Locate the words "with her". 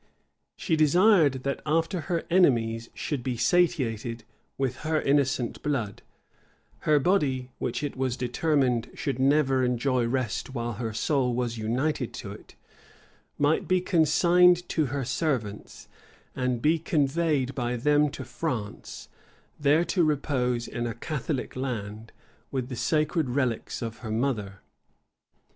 4.57-4.99